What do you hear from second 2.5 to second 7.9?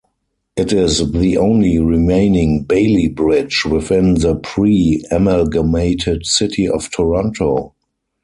Bailey bridge within the pre-amalgamated City of Toronto.